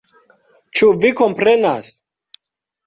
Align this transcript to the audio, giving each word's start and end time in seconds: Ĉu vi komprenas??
Ĉu 0.79 0.89
vi 1.03 1.13
komprenas?? 1.21 1.95